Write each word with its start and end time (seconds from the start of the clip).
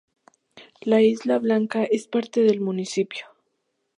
La 0.81 0.99
Isla 1.03 1.37
Blanca 1.37 1.83
es 1.83 2.07
parte 2.07 2.41
del 2.41 2.59
municipio. 2.59 3.27